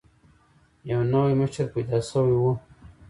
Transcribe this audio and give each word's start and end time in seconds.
یو 0.91 1.01
نوی 1.11 1.31
مشر 1.39 1.65
پیدا 1.73 1.99
شوی 2.09 2.35
وو. 2.41 2.51